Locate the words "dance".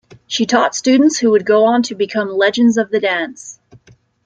2.99-3.59